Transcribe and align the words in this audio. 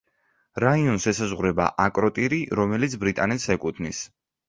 რაიონს 0.63 1.05
ესაზღვრება 1.11 1.69
აკროტირი, 1.85 2.43
რომელიც 2.63 2.99
ბრიტანეთს 3.07 3.51
ეკუთვნის. 3.59 4.07